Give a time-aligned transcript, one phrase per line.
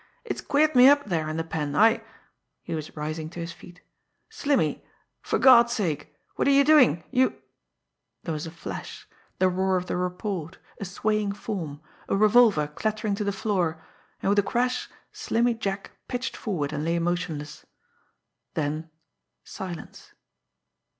[0.25, 1.75] "It's queered me up there in the pen.
[1.75, 2.01] I"
[2.63, 3.81] he was rising to his feet
[4.31, 4.83] "Slimmy
[5.21, 7.39] for God's, sake what are you doing you"
[8.23, 13.13] There was a flash, the roar of the report, a swaying form, a revolver clattering
[13.13, 13.85] to the floor
[14.23, 17.67] and with a crash Slimmy Jack pitched forward and lay motionless.
[18.55, 18.89] Then
[19.43, 20.13] silence.